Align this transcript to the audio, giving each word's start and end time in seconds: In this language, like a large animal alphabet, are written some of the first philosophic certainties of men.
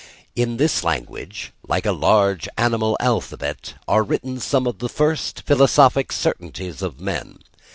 In 0.35 0.57
this 0.57 0.83
language, 0.83 1.51
like 1.67 1.85
a 1.85 1.91
large 1.91 2.49
animal 2.57 2.97
alphabet, 2.99 3.75
are 3.87 4.01
written 4.01 4.39
some 4.39 4.65
of 4.65 4.79
the 4.79 4.89
first 4.89 5.43
philosophic 5.45 6.11
certainties 6.11 6.81
of 6.81 6.99
men. 6.99 7.37